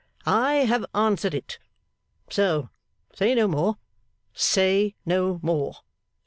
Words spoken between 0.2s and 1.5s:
'I have answered